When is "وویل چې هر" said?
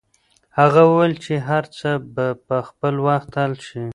0.89-1.63